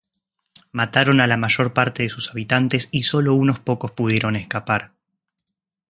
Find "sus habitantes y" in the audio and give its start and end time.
2.09-3.03